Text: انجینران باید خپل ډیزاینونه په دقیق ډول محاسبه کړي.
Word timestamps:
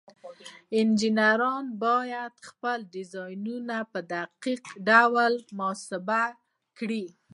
انجینران 0.79 1.65
باید 1.83 2.33
خپل 2.49 2.79
ډیزاینونه 2.93 3.77
په 3.91 3.99
دقیق 4.13 4.63
ډول 4.89 5.33
محاسبه 5.57 6.23
کړي. 6.77 7.05